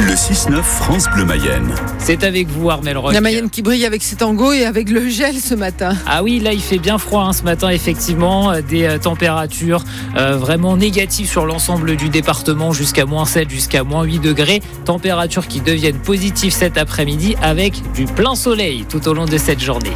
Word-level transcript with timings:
Le 0.00 0.14
6-9 0.14 0.62
France 0.62 1.04
Bleu 1.14 1.26
Mayenne. 1.26 1.74
C'est 1.98 2.24
avec 2.24 2.48
vous 2.48 2.70
Armel 2.70 2.96
Roch. 2.96 3.12
La 3.12 3.20
Mayenne 3.20 3.50
qui 3.50 3.60
brille 3.60 3.84
avec 3.84 4.02
ses 4.02 4.16
tangos 4.16 4.52
et 4.52 4.64
avec 4.64 4.88
le 4.88 5.08
gel 5.10 5.36
ce 5.36 5.54
matin. 5.54 5.94
Ah 6.06 6.22
oui, 6.22 6.40
là 6.40 6.54
il 6.54 6.62
fait 6.62 6.78
bien 6.78 6.96
froid 6.96 7.24
hein, 7.24 7.34
ce 7.34 7.42
matin 7.42 7.68
effectivement. 7.68 8.50
Euh, 8.50 8.62
Des 8.62 8.84
euh, 8.84 8.98
températures 8.98 9.84
euh, 10.16 10.38
vraiment 10.38 10.78
négatives 10.78 11.28
sur 11.28 11.44
l'ensemble 11.44 11.96
du 11.96 12.08
département 12.08 12.72
jusqu'à 12.72 13.04
moins 13.04 13.26
7, 13.26 13.50
jusqu'à 13.50 13.84
moins 13.84 14.04
8 14.04 14.20
degrés. 14.20 14.62
Températures 14.86 15.46
qui 15.46 15.60
deviennent 15.60 15.98
positives 15.98 16.52
cet 16.52 16.78
après-midi 16.78 17.36
avec 17.42 17.74
du 17.92 18.06
plein 18.06 18.34
soleil 18.34 18.86
tout 18.88 19.06
au 19.06 19.12
long 19.12 19.26
de 19.26 19.36
cette 19.36 19.60
journée. 19.60 19.92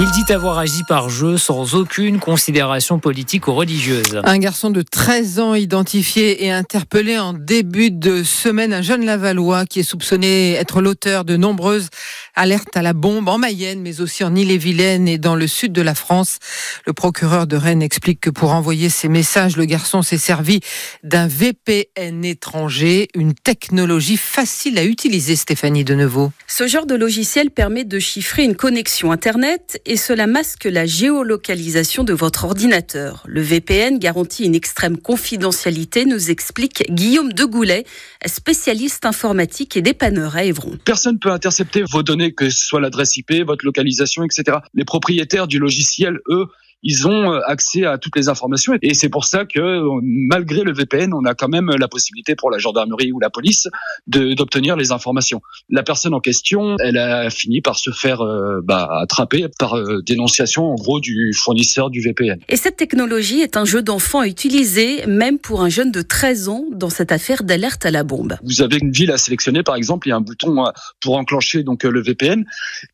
Il 0.00 0.08
dit 0.12 0.32
avoir 0.32 0.58
agi 0.58 0.84
par 0.84 1.08
jeu 1.08 1.38
sans 1.38 1.74
aucune 1.74 2.20
considération 2.20 3.00
politique 3.00 3.48
ou 3.48 3.54
religieuse. 3.54 4.20
Un 4.22 4.38
garçon 4.38 4.70
de 4.70 4.82
13 4.82 5.40
ans 5.40 5.54
identifié 5.56 6.44
et 6.44 6.52
interpellé 6.52 7.18
en 7.18 7.32
début 7.32 7.90
de 7.90 8.22
semaine, 8.22 8.72
un 8.72 8.80
jeune 8.80 9.04
Lavallois 9.04 9.66
qui 9.66 9.80
est 9.80 9.82
soupçonné 9.82 10.52
être 10.52 10.82
l'auteur 10.82 11.24
de 11.24 11.36
nombreuses 11.36 11.88
alertes 12.36 12.76
à 12.76 12.82
la 12.82 12.92
bombe 12.92 13.28
en 13.28 13.38
Mayenne, 13.38 13.80
mais 13.80 14.00
aussi 14.00 14.22
en 14.22 14.36
Ille-et-Vilaine 14.36 15.08
et 15.08 15.18
dans 15.18 15.34
le 15.34 15.48
sud 15.48 15.72
de 15.72 15.82
la 15.82 15.96
France. 15.96 16.38
Le 16.86 16.92
procureur 16.92 17.48
de 17.48 17.56
Rennes 17.56 17.82
explique 17.82 18.20
que 18.20 18.30
pour 18.30 18.52
envoyer 18.52 18.90
ces 18.90 19.08
messages, 19.08 19.56
le 19.56 19.64
garçon 19.64 20.02
s'est 20.02 20.16
servi 20.16 20.60
d'un 21.02 21.26
VPN 21.26 22.24
étranger, 22.24 23.08
une 23.16 23.34
technologie 23.34 24.16
facile 24.16 24.78
à 24.78 24.84
utiliser, 24.84 25.34
Stéphanie 25.34 25.82
Deneveau. 25.82 26.30
Ce 26.46 26.68
genre 26.68 26.86
de 26.86 26.94
logiciel 26.94 27.50
permet 27.50 27.84
de 27.84 27.98
chiffrer 27.98 28.44
une 28.44 28.54
connexion 28.54 29.10
Internet 29.10 29.82
et 29.88 29.96
cela 29.96 30.26
masque 30.26 30.64
la 30.64 30.84
géolocalisation 30.84 32.04
de 32.04 32.12
votre 32.12 32.44
ordinateur. 32.44 33.24
Le 33.26 33.40
VPN 33.40 33.98
garantit 33.98 34.44
une 34.44 34.54
extrême 34.54 34.98
confidentialité, 34.98 36.04
nous 36.04 36.30
explique 36.30 36.84
Guillaume 36.90 37.32
Degoulet, 37.32 37.86
spécialiste 38.26 39.06
informatique 39.06 39.78
et 39.78 39.82
dépanneur 39.82 40.36
à 40.36 40.44
Évron. 40.44 40.76
Personne 40.84 41.14
ne 41.14 41.18
peut 41.18 41.32
intercepter 41.32 41.82
vos 41.90 42.02
données, 42.02 42.32
que 42.32 42.50
ce 42.50 42.66
soit 42.66 42.82
l'adresse 42.82 43.16
IP, 43.16 43.32
votre 43.46 43.64
localisation, 43.64 44.24
etc. 44.24 44.58
Les 44.74 44.84
propriétaires 44.84 45.46
du 45.46 45.58
logiciel, 45.58 46.18
eux, 46.28 46.48
ils 46.82 47.06
ont 47.06 47.32
euh, 47.32 47.40
accès 47.46 47.84
à 47.84 47.98
toutes 47.98 48.16
les 48.16 48.28
informations. 48.28 48.74
Et 48.82 48.94
c'est 48.94 49.08
pour 49.08 49.24
ça 49.24 49.44
que, 49.44 49.80
malgré 50.02 50.62
le 50.62 50.72
VPN, 50.72 51.12
on 51.12 51.24
a 51.24 51.34
quand 51.34 51.48
même 51.48 51.70
la 51.78 51.88
possibilité 51.88 52.34
pour 52.36 52.50
la 52.50 52.58
gendarmerie 52.58 53.12
ou 53.12 53.20
la 53.20 53.30
police 53.30 53.68
d'obtenir 54.06 54.76
les 54.76 54.92
informations. 54.92 55.40
La 55.68 55.82
personne 55.82 56.14
en 56.14 56.20
question, 56.20 56.76
elle 56.80 56.98
a 56.98 57.30
fini 57.30 57.60
par 57.60 57.78
se 57.78 57.90
faire 57.90 58.20
euh, 58.20 58.60
bah, 58.62 58.88
attraper 59.00 59.46
par 59.58 59.76
euh, 59.76 60.02
dénonciation, 60.02 60.66
en 60.66 60.74
gros, 60.74 61.00
du 61.00 61.32
fournisseur 61.32 61.90
du 61.90 62.00
VPN. 62.00 62.40
Et 62.48 62.56
cette 62.56 62.76
technologie 62.76 63.40
est 63.40 63.56
un 63.56 63.64
jeu 63.64 63.82
d'enfant 63.82 64.20
à 64.20 64.26
utiliser, 64.26 65.06
même 65.06 65.38
pour 65.38 65.62
un 65.62 65.68
jeune 65.68 65.90
de 65.90 66.02
13 66.02 66.48
ans, 66.48 66.64
dans 66.72 66.90
cette 66.90 67.12
affaire 67.12 67.42
d'alerte 67.42 67.84
à 67.86 67.90
la 67.90 68.04
bombe. 68.04 68.36
Vous 68.44 68.62
avez 68.62 68.78
une 68.80 68.92
ville 68.92 69.10
à 69.10 69.18
sélectionner, 69.18 69.62
par 69.62 69.76
exemple, 69.76 70.06
il 70.06 70.10
y 70.10 70.12
a 70.12 70.16
un 70.16 70.20
bouton 70.20 70.64
pour 71.00 71.16
enclencher 71.16 71.62
donc 71.62 71.82
le 71.82 72.02
VPN. 72.02 72.44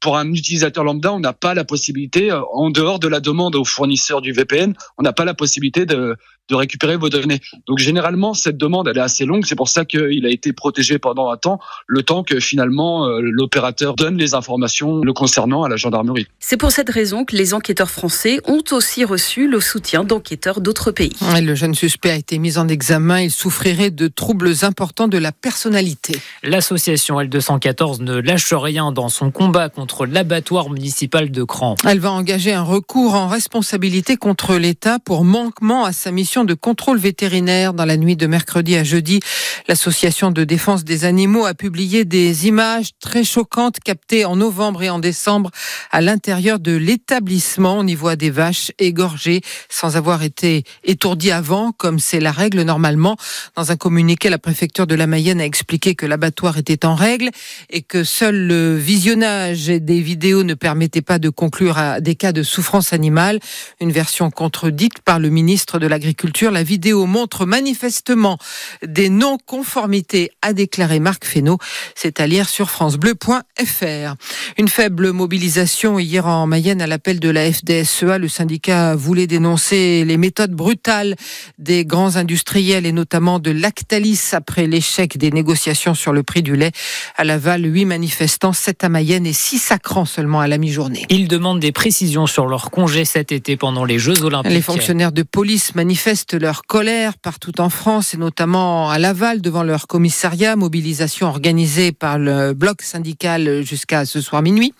Pour 0.01 0.17
un 0.17 0.31
utilisateur 0.33 0.85
lambda, 0.85 1.13
on 1.13 1.21
n'a 1.21 1.33
pas 1.33 1.55
la 1.55 1.65
possibilité, 1.65 2.33
en 2.33 2.71
dehors 2.71 2.99
de 2.99 3.09
la 3.09 3.21
demande 3.21 3.57
au 3.57 3.65
fournisseur 3.75 4.21
du 4.21 4.33
VPN, 4.33 4.75
on 4.99 5.03
n'a 5.03 5.13
pas 5.13 5.25
la 5.25 5.35
possibilité 5.35 5.87
de, 5.87 6.17
de 6.49 6.55
récupérer 6.55 6.97
vos 6.97 7.09
données. 7.09 7.41
Donc 7.67 7.79
généralement, 7.79 8.35
cette 8.35 8.57
demande, 8.57 8.89
elle 8.89 8.99
est 8.99 9.03
assez 9.03 9.25
longue. 9.25 9.45
C'est 9.47 9.55
pour 9.55 9.69
ça 9.69 9.85
qu'il 9.85 10.27
a 10.27 10.29
été 10.29 10.53
protégé 10.53 10.99
pendant 10.99 11.31
un 11.31 11.37
temps, 11.37 11.59
le 11.87 12.03
temps 12.03 12.23
que 12.23 12.39
finalement 12.41 13.07
euh, 13.07 13.21
l'opérateur 13.21 13.95
donne 13.95 14.17
les 14.17 14.35
informations 14.35 15.01
le 15.03 15.13
concernant 15.13 15.63
à 15.63 15.69
la 15.69 15.77
gendarmerie. 15.77 16.27
C'est 16.41 16.57
pour 16.57 16.71
cette 16.71 16.91
raison 16.91 17.25
que 17.25 17.37
les 17.37 17.55
enquêteurs 17.55 17.91
français 17.91 18.41
ont 18.47 18.63
aussi 18.73 19.05
reçu 19.05 19.49
le 19.49 19.61
soutien 19.61 20.05
d'enquêteurs 20.05 20.61
d'autres 20.61 20.91
pays. 20.91 21.13
Le 21.41 21.55
jeune 21.55 21.75
suspect 21.75 22.11
a 22.11 22.17
été 22.17 22.39
mis 22.39 22.59
en 22.59 22.69
examen. 22.69 23.21
Il 23.23 23.31
souffrirait 23.31 23.91
de 23.91 24.09
troubles 24.09 24.53
importants 24.63 25.09
de 25.09 25.19
la 25.19 25.33
personnalité. 25.33 26.19
L'association 26.43 27.21
L214 27.21 28.03
ne 28.03 28.21
lâche 28.21 28.53
rien 28.53 28.93
dans 28.93 29.09
son 29.09 29.31
combat 29.31 29.69
contre 29.69 30.07
l'abattoir 30.07 30.71
municipal 30.71 31.31
de 31.31 31.45
Cran. 31.45 31.77
Elle 31.87 32.01
va 32.01 32.13
engager 32.13 32.53
un 32.53 32.63
recours 32.63 33.15
en 33.15 33.29
responsabilité 33.29 34.17
contre 34.17 34.57
l'État 34.57 34.99
pour 34.99 35.25
manquement 35.25 35.85
à 35.85 35.93
sa 35.93 36.11
mission 36.11 36.34
de 36.43 36.55
contrôle 36.55 36.99
vétérinaire 36.99 37.73
dans 37.73 37.85
la 37.85 37.97
nuit 37.97 38.17
de 38.17 38.27
mercredi 38.27 38.75
à 38.75 38.83
jeudi. 38.83 39.21
L'association 39.69 40.33
de 40.33 40.43
défense 40.43 40.83
des 40.83 41.05
animaux 41.05 41.47
a 41.47 41.55
publié 41.55 42.05
des 42.05 42.49
images 42.49 42.89
très 43.01 43.23
choquantes 43.23 43.79
captées 43.79 44.25
en 44.25 44.35
novembre 44.35 44.83
et 44.83 44.91
en 44.91 44.99
décembre 44.99 45.53
à 45.93 46.01
l'intérieur 46.01 46.59
de 46.59 46.73
l'établissement. 46.73 47.79
On 47.79 47.87
y 47.87 47.95
voit 47.95 48.17
des 48.17 48.31
vaches 48.31 48.73
égorgées 48.81 49.43
sans 49.69 49.97
avoir 49.97 50.25
été 50.25 50.65
étourdies 50.83 51.31
avant, 51.31 51.71
comme 51.71 52.01
c'est 52.01 52.21
la 52.21 52.33
règle 52.33 52.63
normalement. 52.63 53.17
Dans 53.55 53.71
un 53.71 53.77
communiqué, 53.77 54.29
la 54.29 54.39
préfecture 54.39 54.89
de 54.89 54.97
la 54.97 55.07
Mayenne 55.07 55.41
a 55.41 55.45
expliqué 55.45 55.95
que 55.95 56.07
l'abattoir 56.07 56.59
était 56.59 56.85
en 56.85 56.97
règle 56.97 57.31
et 57.71 57.83
que 57.83 58.03
seul 58.03 58.49
le 58.49 58.77
visionnage 58.77 59.67
des 59.67 60.01
vidéos 60.01 60.43
ne 60.43 60.55
permettait 60.55 61.03
pas 61.03 61.21
de 61.21 61.29
conclure 61.29 61.79
à 61.79 62.01
des 62.01 62.17
cas 62.17 62.33
de 62.33 62.43
souffrance 62.43 62.93
animale. 62.93 63.39
Une 63.81 63.93
version 63.93 64.31
contredite 64.31 65.01
par 65.05 65.21
le 65.21 65.29
ministre 65.29 65.79
de 65.79 65.87
l'Agriculture 65.87 66.24
la 66.51 66.63
vidéo 66.63 67.07
montre 67.07 67.47
manifestement 67.47 68.39
des 68.87 69.09
non-conformités, 69.09 70.31
a 70.43 70.53
déclaré 70.53 71.01
Marc 71.01 71.25
Fesneau. 71.25 71.59
C'est 71.95 72.21
à 72.21 72.27
lire 72.27 72.49
sur 72.49 72.71
francebleu.fr. 72.71 74.15
Une 74.59 74.69
faible 74.69 75.13
mobilisation 75.13 75.99
hier 75.99 76.27
en 76.27 76.47
Mayenne 76.47 76.83
à 76.83 76.87
l'appel 76.87 77.21
de 77.21 77.29
la 77.29 77.51
FDSEA. 77.51 78.19
Le 78.19 78.29
syndicat 78.29 78.95
voulait 78.95 79.27
dénoncer 79.27 80.05
les 80.05 80.17
méthodes 80.17 80.53
brutales 80.53 81.17
des 81.59 81.85
grands 81.85 82.17
industriels 82.17 82.87
et 82.87 82.93
notamment 82.93 83.39
de 83.39 83.51
Lactalis 83.51 84.31
après 84.33 84.67
l'échec 84.67 85.17
des 85.19 85.31
négociations 85.31 85.95
sur 85.95 86.13
le 86.13 86.23
prix 86.23 86.43
du 86.43 86.57
lait. 86.57 86.73
À 87.17 87.25
Laval, 87.25 87.65
huit 87.65 87.85
manifestants, 87.85 88.53
sept 88.53 88.85
à 88.85 88.89
Mayenne 88.89 89.27
et 89.27 89.33
six 89.33 89.59
sacrants 89.59 90.05
seulement 90.05 90.41
à 90.41 90.49
la 90.49 90.59
mi-journée. 90.59 91.07
Ils 91.09 91.29
demandent 91.29 91.61
des 91.61 91.73
précisions 91.73 92.27
sur 92.27 92.47
leur 92.47 92.71
congé 92.71 93.05
cet 93.05 93.33
été 93.33 93.57
pendant 93.57 93.85
les 93.85 93.99
Jeux 93.99 94.23
Olympiques. 94.23 94.53
Les 94.53 94.63
fonctionnaires 94.63 95.13
de 95.13 95.23
police 95.23 95.75
manifestent 95.75 96.14
leur 96.33 96.63
colère 96.63 97.19
partout 97.19 97.61
en 97.61 97.69
France 97.69 98.15
et 98.15 98.17
notamment 98.17 98.89
à 98.89 98.99
Laval 98.99 99.41
devant 99.41 99.63
leur 99.63 99.87
commissariat. 99.87 100.57
Mobilisation 100.57 101.27
organisée 101.27 101.93
par 101.93 102.19
le 102.19 102.53
bloc 102.53 102.83
syndical 102.83 103.63
jusqu'à 103.65 104.05
ce 104.07 104.21
soir 104.21 104.41
minuit. 104.41 104.73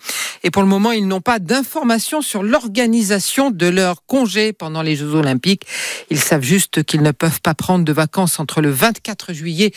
Et 0.43 0.51
pour 0.51 0.61
le 0.61 0.67
moment, 0.67 0.91
ils 0.91 1.07
n'ont 1.07 1.21
pas 1.21 1.39
d'informations 1.39 2.21
sur 2.21 2.41
l'organisation 2.41 3.51
de 3.51 3.67
leur 3.67 4.05
congé 4.05 4.53
pendant 4.53 4.81
les 4.81 4.95
Jeux 4.95 5.13
Olympiques. 5.13 5.65
Ils 6.09 6.19
savent 6.19 6.43
juste 6.43 6.83
qu'ils 6.83 7.01
ne 7.01 7.11
peuvent 7.11 7.41
pas 7.41 7.53
prendre 7.53 7.83
de 7.83 7.93
vacances 7.93 8.39
entre 8.39 8.61
le 8.61 8.69
24 8.69 9.33
juillet 9.33 9.71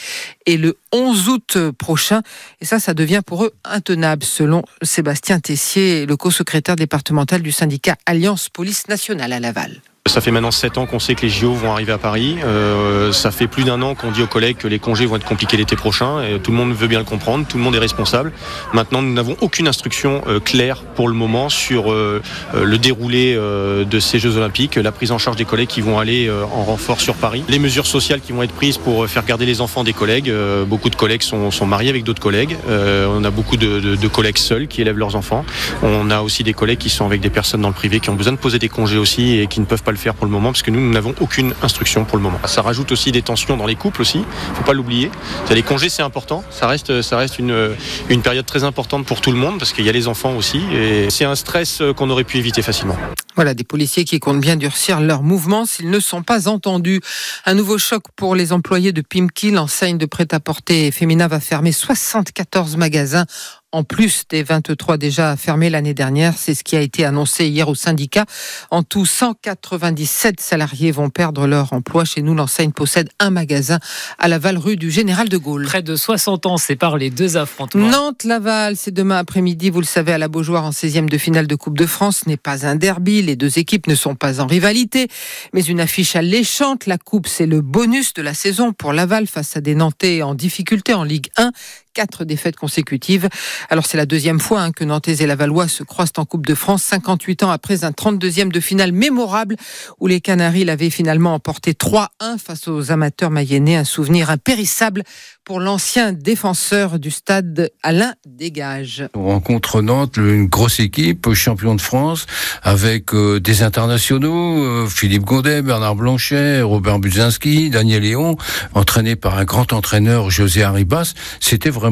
et 0.46 0.56
le 0.56 0.76
11 0.92 1.28
août 1.28 1.58
prochain. 1.76 2.22
Et 2.60 2.64
ça, 2.64 2.78
ça 2.78 2.94
devient 2.94 3.22
pour 3.26 3.44
eux 3.44 3.54
intenable, 3.64 4.24
selon 4.24 4.62
Sébastien 4.82 5.40
Tessier, 5.40 6.06
le 6.06 6.16
co-secrétaire 6.16 6.76
départemental 6.76 7.42
du 7.42 7.50
syndicat 7.50 7.96
Alliance 8.06 8.48
Police 8.48 8.88
Nationale 8.88 9.32
à 9.32 9.40
Laval. 9.40 9.82
Ça 10.06 10.22
fait 10.22 10.30
maintenant 10.30 10.50
7 10.50 10.78
ans 10.78 10.86
qu'on 10.86 10.98
sait 10.98 11.14
que 11.14 11.22
les 11.22 11.28
JO 11.28 11.52
vont 11.52 11.70
arriver 11.70 11.92
à 11.92 11.98
Paris. 11.98 12.38
Euh, 12.42 13.12
ça 13.12 13.30
fait 13.30 13.46
plus 13.46 13.64
d'un 13.64 13.82
an 13.82 13.94
qu'on 13.94 14.10
dit 14.10 14.22
aux 14.22 14.26
collègues 14.26 14.56
que 14.56 14.66
les 14.66 14.78
congés 14.78 15.04
vont 15.04 15.16
être 15.16 15.24
compliqués 15.24 15.58
l'été 15.58 15.76
prochain. 15.76 16.22
Tout 16.42 16.50
le 16.50 16.56
monde 16.56 16.72
veut 16.72 16.86
bien 16.86 16.98
le 16.98 17.04
comprendre, 17.04 17.46
tout 17.46 17.58
le 17.58 17.62
monde 17.62 17.74
est 17.74 17.80
responsable. 17.80 18.32
Maintenant, 18.72 19.02
nous 19.02 19.12
n'avons 19.12 19.36
aucune 19.42 19.68
instruction 19.68 20.22
euh, 20.26 20.40
claire 20.40 20.82
pour 20.82 21.08
le 21.08 21.14
moment 21.14 21.50
sur 21.50 21.92
euh, 21.92 22.22
le 22.54 22.78
déroulé 22.78 23.34
euh, 23.36 23.84
de 23.84 24.00
ces 24.00 24.18
Jeux 24.18 24.36
Olympiques, 24.36 24.76
la 24.76 24.92
prise 24.92 25.12
en 25.12 25.18
charge 25.18 25.36
des 25.36 25.44
collègues 25.44 25.68
qui 25.68 25.80
vont 25.80 25.98
aller 25.98 26.26
euh, 26.26 26.44
en 26.44 26.64
renfort 26.64 27.00
sur 27.00 27.14
Paris, 27.14 27.44
les 27.48 27.58
mesures 27.58 27.86
sociales 27.86 28.20
qui 28.20 28.32
vont 28.32 28.42
être 28.42 28.54
prises 28.54 28.78
pour 28.78 29.06
faire 29.08 29.24
garder 29.24 29.46
les 29.46 29.60
enfants 29.60 29.84
des 29.84 29.92
collègues. 29.92 30.30
Euh, 30.30 30.64
beaucoup 30.64 30.90
de 30.90 30.96
collègues 30.96 31.22
sont, 31.22 31.50
mariés 31.66 31.90
avec 31.90 32.04
d'autres 32.04 32.22
collègues. 32.22 32.56
on 32.66 33.24
a 33.24 33.30
beaucoup 33.30 33.56
de, 33.56 33.80
de, 33.80 33.94
de 33.94 34.08
collègues 34.08 34.38
seuls 34.38 34.68
qui 34.68 34.80
élèvent 34.80 34.96
leurs 34.96 35.16
enfants. 35.16 35.44
On 35.82 36.10
a 36.10 36.22
aussi 36.22 36.44
des 36.44 36.54
collègues 36.54 36.78
qui 36.78 36.88
sont 36.88 37.04
avec 37.04 37.20
des 37.20 37.30
personnes 37.30 37.60
dans 37.60 37.68
le 37.68 37.74
privé 37.74 38.00
qui 38.00 38.08
ont 38.08 38.14
besoin 38.14 38.32
de 38.32 38.38
poser 38.38 38.58
des 38.58 38.68
congés 38.70 38.96
aussi 38.96 39.38
et 39.38 39.46
qui 39.46 39.60
ne 39.60 39.66
peuvent 39.66 39.82
pas 39.82 39.90
le 39.90 39.97
faire 39.98 40.14
pour 40.14 40.26
le 40.26 40.32
moment 40.32 40.52
parce 40.52 40.62
que 40.62 40.70
nous, 40.70 40.80
nous 40.80 40.92
n'avons 40.92 41.14
aucune 41.20 41.54
instruction 41.62 42.04
pour 42.04 42.16
le 42.16 42.22
moment. 42.22 42.38
Ça 42.46 42.62
rajoute 42.62 42.92
aussi 42.92 43.12
des 43.12 43.22
tensions 43.22 43.56
dans 43.56 43.66
les 43.66 43.76
couples 43.76 44.00
aussi, 44.00 44.24
faut 44.54 44.64
pas 44.64 44.72
l'oublier. 44.72 45.10
Les 45.50 45.62
congés, 45.62 45.88
c'est 45.88 46.02
important, 46.02 46.44
ça 46.50 46.66
reste, 46.66 47.02
ça 47.02 47.16
reste 47.16 47.38
une, 47.38 47.74
une 48.08 48.22
période 48.22 48.46
très 48.46 48.64
importante 48.64 49.04
pour 49.04 49.20
tout 49.20 49.32
le 49.32 49.38
monde 49.38 49.58
parce 49.58 49.72
qu'il 49.72 49.84
y 49.84 49.88
a 49.88 49.92
les 49.92 50.08
enfants 50.08 50.34
aussi 50.36 50.62
et 50.72 51.10
c'est 51.10 51.24
un 51.24 51.34
stress 51.34 51.82
qu'on 51.96 52.10
aurait 52.10 52.24
pu 52.24 52.38
éviter 52.38 52.62
facilement. 52.62 52.96
Voilà, 53.38 53.54
des 53.54 53.62
policiers 53.62 54.04
qui 54.04 54.18
comptent 54.18 54.40
bien 54.40 54.56
durcir 54.56 55.00
leurs 55.00 55.22
mouvements 55.22 55.64
s'ils 55.64 55.90
ne 55.90 56.00
sont 56.00 56.22
pas 56.22 56.48
entendus. 56.48 57.00
Un 57.46 57.54
nouveau 57.54 57.78
choc 57.78 58.02
pour 58.16 58.34
les 58.34 58.52
employés 58.52 58.90
de 58.90 59.00
Pimki, 59.00 59.52
l'enseigne 59.52 59.96
de 59.96 60.06
prêt-à-porter 60.06 60.90
féminin 60.90 61.28
va 61.28 61.38
fermer 61.38 61.70
74 61.70 62.76
magasins 62.76 63.26
en 63.72 63.84
plus 63.84 64.22
des 64.30 64.42
23 64.42 64.96
déjà 64.96 65.36
fermés 65.36 65.68
l'année 65.68 65.94
dernière. 65.94 66.34
C'est 66.36 66.54
ce 66.54 66.64
qui 66.64 66.76
a 66.76 66.80
été 66.80 67.04
annoncé 67.04 67.46
hier 67.46 67.68
au 67.68 67.74
syndicat. 67.74 68.24
En 68.70 68.82
tout, 68.82 69.04
197 69.04 70.40
salariés 70.40 70.90
vont 70.90 71.10
perdre 71.10 71.46
leur 71.46 71.72
emploi. 71.72 72.04
Chez 72.04 72.22
nous, 72.22 72.34
l'enseigne 72.34 72.72
possède 72.72 73.10
un 73.18 73.30
magasin 73.30 73.78
à 74.18 74.28
Laval, 74.28 74.56
rue 74.56 74.76
du 74.76 74.90
Général 74.90 75.28
de 75.28 75.36
Gaulle. 75.36 75.66
Près 75.66 75.82
de 75.82 75.96
60 75.96 76.46
ans 76.46 76.56
séparent 76.56 76.96
les 76.96 77.10
deux 77.10 77.36
affrontements. 77.36 77.88
Nantes-Laval, 77.88 78.76
c'est 78.76 78.90
demain 78.90 79.16
après-midi, 79.16 79.68
vous 79.68 79.80
le 79.80 79.86
savez, 79.86 80.12
à 80.12 80.18
la 80.18 80.28
Beaujoire 80.28 80.64
en 80.64 80.70
16e 80.70 81.08
de 81.08 81.18
finale 81.18 81.46
de 81.46 81.54
Coupe 81.54 81.76
de 81.76 81.86
France. 81.86 82.22
Ce 82.24 82.28
n'est 82.28 82.36
pas 82.38 82.66
un 82.66 82.76
derby, 82.76 83.22
les 83.22 83.36
deux 83.36 83.58
équipes 83.58 83.86
ne 83.86 83.94
sont 83.94 84.14
pas 84.14 84.40
en 84.40 84.46
rivalité, 84.46 85.08
mais 85.52 85.62
une 85.62 85.80
affiche 85.80 86.16
alléchante. 86.16 86.86
La 86.86 86.96
Coupe, 86.96 87.26
c'est 87.26 87.46
le 87.46 87.60
bonus 87.60 88.14
de 88.14 88.22
la 88.22 88.32
saison 88.32 88.72
pour 88.72 88.94
Laval 88.94 89.26
face 89.26 89.56
à 89.56 89.60
des 89.60 89.74
Nantais 89.74 90.22
en 90.22 90.34
difficulté 90.34 90.94
en 90.94 91.04
Ligue 91.04 91.28
1 91.36 91.52
quatre 91.98 92.24
défaites 92.24 92.54
consécutives. 92.54 93.28
Alors 93.70 93.84
c'est 93.84 93.96
la 93.96 94.06
deuxième 94.06 94.38
fois 94.38 94.60
hein, 94.60 94.70
que 94.70 94.84
Nantes 94.84 95.08
et 95.08 95.26
Lavallois 95.26 95.66
se 95.66 95.82
croisent 95.82 96.12
en 96.18 96.24
Coupe 96.24 96.46
de 96.46 96.54
France, 96.54 96.84
58 96.84 97.42
ans 97.42 97.50
après 97.50 97.82
un 97.82 97.90
32e 97.90 98.52
de 98.52 98.60
finale 98.60 98.92
mémorable 98.92 99.56
où 99.98 100.06
les 100.06 100.20
Canaries 100.20 100.64
l'avaient 100.64 100.90
finalement 100.90 101.34
emporté 101.34 101.72
3-1 101.72 102.38
face 102.38 102.68
aux 102.68 102.92
amateurs 102.92 103.30
mayennais. 103.30 103.74
Un 103.74 103.84
souvenir 103.84 104.30
impérissable 104.30 105.02
pour 105.42 105.58
l'ancien 105.58 106.12
défenseur 106.12 107.00
du 107.00 107.10
stade 107.10 107.70
Alain 107.82 108.12
Dégage. 108.26 109.08
On 109.14 109.24
rencontre 109.24 109.82
Nantes, 109.82 110.18
une 110.18 110.46
grosse 110.46 110.78
équipe, 110.78 111.32
champion 111.32 111.74
de 111.74 111.80
France, 111.80 112.26
avec 112.62 113.12
euh, 113.12 113.40
des 113.40 113.62
internationaux, 113.62 114.62
euh, 114.62 114.86
Philippe 114.86 115.24
Godet, 115.24 115.62
Bernard 115.62 115.96
Blanchet, 115.96 116.60
Robert 116.60 116.98
Budzinski, 116.98 117.70
Daniel 117.70 118.02
Léon, 118.02 118.36
entraîné 118.74 119.16
par 119.16 119.38
un 119.38 119.44
grand 119.44 119.72
entraîneur, 119.72 120.30
José 120.30 120.62
Arribas. 120.62 121.14
C'était 121.40 121.70
vraiment 121.70 121.87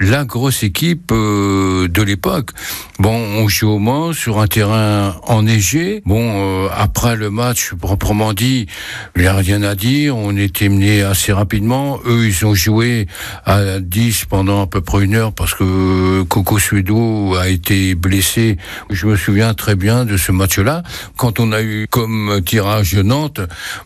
la 0.00 0.24
grosse 0.24 0.62
équipe 0.62 1.12
euh, 1.12 1.88
de 1.88 2.02
l'époque. 2.02 2.50
Bon, 2.98 3.14
on 3.14 3.48
joue 3.48 3.68
au 3.68 3.78
Mans 3.78 4.12
sur 4.12 4.40
un 4.40 4.46
terrain 4.46 5.16
enneigé. 5.22 6.02
Bon, 6.04 6.68
après 6.74 7.14
le 7.14 7.30
match 7.30 7.74
proprement 7.74 8.32
dit, 8.32 8.66
il 9.14 9.22
n'y 9.22 9.28
a 9.28 9.34
rien 9.34 9.62
à 9.62 9.74
dire. 9.74 10.16
On 10.16 10.36
était 10.36 10.68
mené 10.68 11.02
assez 11.02 11.32
rapidement. 11.32 12.00
Eux, 12.06 12.26
ils 12.26 12.44
ont 12.44 12.54
joué 12.54 13.06
à 13.46 13.78
10 13.78 14.24
pendant 14.24 14.62
à 14.62 14.66
peu 14.66 14.80
près 14.80 15.04
une 15.04 15.14
heure 15.14 15.32
parce 15.32 15.54
que 15.54 16.22
Coco 16.22 16.58
Suedo 16.58 17.36
a 17.36 17.48
été 17.48 17.94
blessé. 17.94 18.56
Je 18.90 19.06
me 19.06 19.16
souviens 19.16 19.54
très 19.54 19.76
bien 19.76 20.04
de 20.04 20.16
ce 20.16 20.32
match-là. 20.32 20.82
Quand 21.16 21.38
on 21.38 21.52
a 21.52 21.62
eu 21.62 21.86
comme 21.88 22.40
tirage 22.44 22.94
Nantes, 22.94 23.40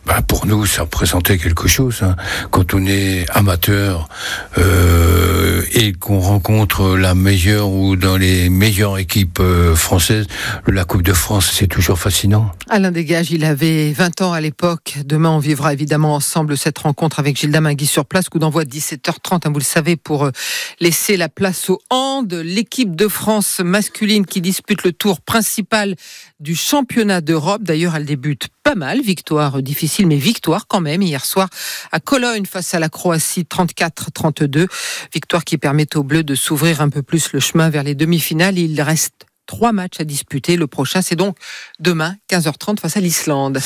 bah 0.05 0.21
pour 0.27 0.47
nous, 0.47 0.65
ça 0.65 0.83
représentait 0.83 1.37
quelque 1.37 1.67
chose. 1.67 2.01
Hein. 2.01 2.15
Quand 2.49 2.73
on 2.73 2.85
est 2.85 3.25
amateur 3.29 4.09
euh, 4.57 5.42
et 5.73 5.93
qu'on 5.93 6.19
rencontre 6.19 6.97
la 6.97 7.15
meilleure 7.15 7.69
ou 7.69 7.95
dans 7.95 8.17
les 8.17 8.49
meilleures 8.49 8.97
équipes 8.97 9.39
euh, 9.39 9.75
françaises, 9.75 10.27
la 10.67 10.85
Coupe 10.85 11.03
de 11.03 11.13
France, 11.13 11.51
c'est 11.53 11.67
toujours 11.67 11.99
fascinant. 11.99 12.51
Alain 12.69 12.91
Dégage, 12.91 13.31
il 13.31 13.45
avait 13.45 13.91
20 13.91 14.21
ans 14.21 14.33
à 14.33 14.41
l'époque. 14.41 14.97
Demain, 15.05 15.29
on 15.29 15.39
vivra 15.39 15.73
évidemment 15.73 16.15
ensemble 16.15 16.57
cette 16.57 16.79
rencontre 16.79 17.19
avec 17.19 17.37
Gilda 17.37 17.61
Mangui 17.61 17.85
sur 17.85 18.05
place, 18.05 18.29
coup 18.29 18.39
d'envoi 18.39 18.65
17 18.65 19.03
7h30, 19.03 19.47
hein, 19.47 19.51
vous 19.51 19.59
le 19.59 19.63
savez, 19.63 19.95
pour 19.95 20.25
euh, 20.25 20.31
laisser 20.79 21.17
la 21.17 21.29
place 21.29 21.69
au 21.69 21.79
hand. 21.89 22.33
L'équipe 22.33 22.95
de 22.95 23.07
France 23.07 23.59
masculine 23.63 24.25
qui 24.25 24.41
dispute 24.41 24.83
le 24.83 24.91
tour 24.91 25.21
principal 25.21 25.95
du 26.39 26.55
championnat 26.55 27.21
d'Europe. 27.21 27.63
D'ailleurs, 27.63 27.95
elle 27.95 28.05
débute 28.05 28.49
pas 28.63 28.75
mal. 28.75 29.01
Victoire 29.01 29.61
difficile, 29.61 30.07
mais 30.07 30.17
victoire 30.17 30.67
quand 30.67 30.81
même 30.81 31.01
hier 31.01 31.25
soir 31.25 31.49
à 31.91 31.99
Cologne 31.99 32.45
face 32.45 32.73
à 32.73 32.79
la 32.79 32.89
Croatie 32.89 33.43
34-32. 33.43 34.67
Victoire 35.13 35.43
qui 35.43 35.57
permet 35.57 35.95
aux 35.95 36.03
Bleus 36.03 36.23
de 36.23 36.35
s'ouvrir 36.35 36.81
un 36.81 36.89
peu 36.89 37.03
plus 37.03 37.33
le 37.33 37.39
chemin 37.39 37.69
vers 37.69 37.83
les 37.83 37.95
demi-finales. 37.95 38.57
Il 38.57 38.81
reste 38.81 39.25
trois 39.45 39.71
matchs 39.71 39.99
à 39.99 40.03
disputer. 40.03 40.55
Le 40.55 40.67
prochain, 40.67 41.01
c'est 41.01 41.15
donc 41.15 41.37
demain, 41.79 42.15
15h30 42.31 42.79
face 42.79 42.97
à 42.97 42.99
l'Islande. 42.99 43.59